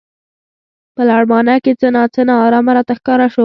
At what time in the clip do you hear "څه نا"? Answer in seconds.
1.79-2.03, 2.13-2.35